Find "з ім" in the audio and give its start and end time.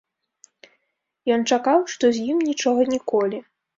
2.17-2.37